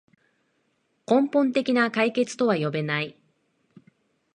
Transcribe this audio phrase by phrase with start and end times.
[1.05, 3.15] 根本的な解決とは呼べない